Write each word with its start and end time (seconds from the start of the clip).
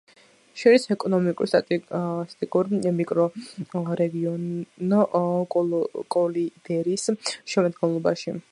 შედის 0.59 0.85
ეკონომიკურ-სტატისტიკურ 0.93 2.71
მიკრორეგიონ 3.01 4.49
კოლიდერის 6.17 7.09
შემადგენლობაში. 7.55 8.39